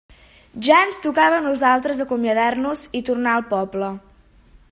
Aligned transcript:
Ja 0.67 0.77
ens 0.85 1.01
tocava 1.03 1.37
a 1.41 1.45
nosaltres 1.49 2.01
acomiadar-nos 2.07 2.87
i 3.01 3.07
tornar 3.11 3.37
al 3.37 3.47
poble. 3.57 3.93